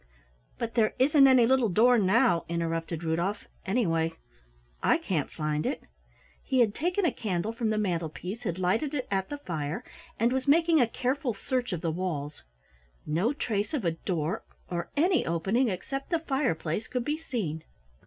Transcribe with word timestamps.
'""But 0.57 0.73
there 0.73 0.95
isn't 0.97 1.27
any 1.27 1.45
little 1.45 1.69
door 1.69 1.99
now," 1.99 2.43
interrupted 2.49 3.03
Rudolf, 3.03 3.45
"anyway, 3.67 4.13
I 4.81 4.97
can't 4.97 5.29
find 5.29 5.63
it." 5.63 5.83
He 6.43 6.59
had 6.61 6.73
taken 6.73 7.05
a 7.05 7.11
candle 7.11 7.51
from 7.53 7.69
the 7.69 7.77
mantel 7.77 8.09
piece, 8.09 8.41
had 8.41 8.57
lighted 8.57 8.95
it 8.95 9.07
at 9.11 9.29
the 9.29 9.37
fire, 9.37 9.83
and 10.19 10.33
was 10.33 10.47
making 10.47 10.81
a 10.81 10.87
careful 10.87 11.35
search 11.35 11.71
of 11.71 11.81
the 11.81 11.91
walls. 11.91 12.41
No 13.05 13.31
trace 13.31 13.75
of 13.75 13.85
a 13.85 13.91
door 13.91 14.43
or 14.71 14.89
any 14.97 15.23
opening 15.23 15.69
except 15.69 16.09
the 16.09 16.17
fireplace 16.17 16.87
could 16.87 17.05
be 17.05 17.19
seen. 17.19 17.63